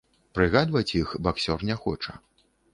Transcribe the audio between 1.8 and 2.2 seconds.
хоча.